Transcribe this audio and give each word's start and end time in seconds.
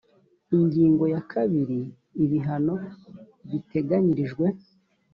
ingingo 0.57 1.03
ya 1.13 1.21
kabiri 1.31 1.79
ibihano 2.23 2.75
biteganyirijwe 3.49 4.45